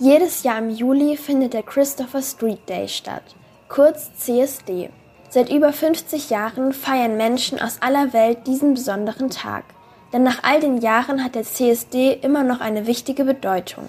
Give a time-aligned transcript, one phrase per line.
[0.00, 3.22] Jedes Jahr im Juli findet der Christopher Street Day statt,
[3.68, 4.90] kurz CSD.
[5.30, 9.64] Seit über 50 Jahren feiern Menschen aus aller Welt diesen besonderen Tag.
[10.12, 13.84] Denn nach all den Jahren hat der CSD immer noch eine wichtige Bedeutung.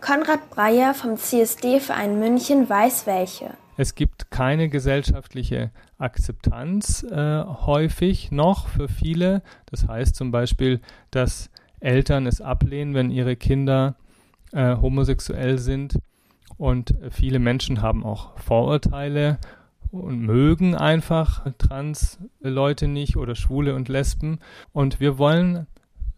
[0.00, 3.50] Konrad Breyer vom CSD-Verein München weiß welche.
[3.76, 9.42] Es gibt keine gesellschaftliche Akzeptanz äh, häufig noch für viele.
[9.66, 10.80] Das heißt zum Beispiel,
[11.10, 11.48] dass
[11.80, 13.96] Eltern es ablehnen, wenn ihre Kinder
[14.54, 15.98] äh, homosexuell sind.
[16.56, 19.38] Und viele Menschen haben auch Vorurteile
[19.90, 24.38] und mögen einfach Trans-Leute nicht oder Schwule und Lesben.
[24.72, 25.66] Und wir wollen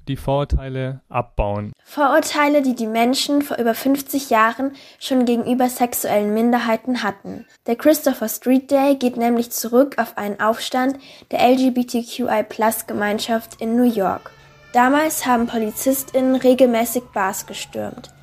[0.09, 1.73] die Vorurteile abbauen.
[1.85, 7.45] Vorurteile, die die Menschen vor über 50 Jahren schon gegenüber sexuellen Minderheiten hatten.
[7.67, 10.99] Der Christopher Street Day geht nämlich zurück auf einen Aufstand
[11.33, 14.31] der LGBTQI-Plus-Gemeinschaft in New York.
[14.73, 18.16] Damals haben PolizistInnen regelmäßig Bars gestürmt.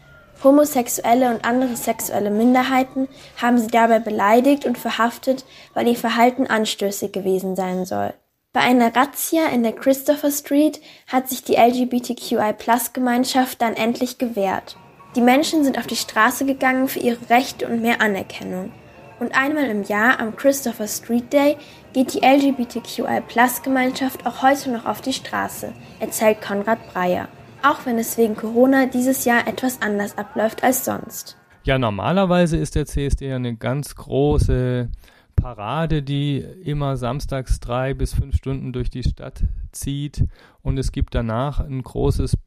[0.44, 3.08] Homosexuelle und andere sexuelle Minderheiten
[3.42, 8.14] haben sie dabei beleidigt und verhaftet, weil ihr Verhalten anstößig gewesen sein soll.
[8.52, 14.78] Bei einer Razzia in der Christopher Street hat sich die LGBTQI-Plus-Gemeinschaft dann endlich gewehrt.
[15.16, 18.72] Die Menschen sind auf die Straße gegangen für ihre Rechte und mehr Anerkennung.
[19.20, 21.56] Und einmal im Jahr am Christopher Street Day
[21.94, 27.28] geht die LGBTQI-Plus-Gemeinschaft auch heute noch auf die Straße, erzählt Konrad Breyer
[27.64, 31.38] auch wenn es wegen Corona dieses Jahr etwas anders abläuft als sonst.
[31.64, 34.90] Ja, normalerweise ist der CSD ja eine ganz große
[35.36, 40.26] Parade, die immer samstags drei bis fünf Stunden durch die Stadt zieht.
[40.62, 42.38] Und es gibt danach ein großes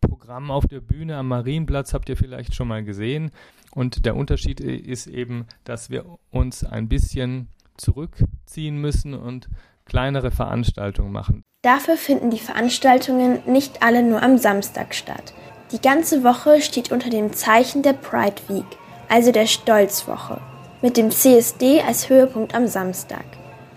[0.00, 3.30] Programm auf der Bühne am Marienplatz, habt ihr vielleicht schon mal gesehen.
[3.72, 9.48] Und der Unterschied ist eben, dass wir uns ein bisschen zurückziehen müssen und
[9.84, 11.42] kleinere Veranstaltungen machen.
[11.66, 15.34] Dafür finden die Veranstaltungen nicht alle nur am Samstag statt.
[15.72, 18.78] Die ganze Woche steht unter dem Zeichen der Pride Week,
[19.08, 20.40] also der Stolzwoche,
[20.80, 23.24] mit dem CSD als Höhepunkt am Samstag.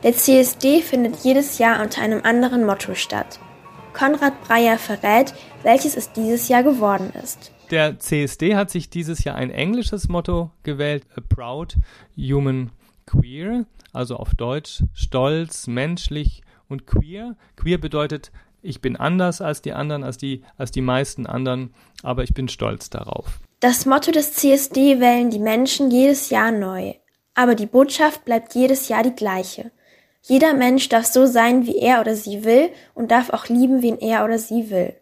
[0.04, 3.40] Der CSD findet jedes Jahr unter einem anderen Motto statt.
[3.94, 5.34] Konrad Breyer verrät,
[5.64, 7.52] welches es dieses Jahr geworden ist.
[7.72, 11.76] Der CSD hat sich dieses Jahr ein englisches Motto gewählt, A Proud
[12.16, 12.70] Human
[13.08, 17.36] Queer, also auf Deutsch stolz, menschlich und queer.
[17.58, 18.32] Queer bedeutet,
[18.62, 22.48] ich bin anders als die anderen, als die, als die meisten anderen, aber ich bin
[22.48, 23.40] stolz darauf.
[23.60, 26.94] Das Motto des CSD wählen die Menschen jedes Jahr neu.
[27.34, 29.72] Aber die Botschaft bleibt jedes Jahr die gleiche.
[30.22, 33.98] Jeder Mensch darf so sein, wie er oder sie will und darf auch lieben, wen
[34.00, 34.94] er oder sie will.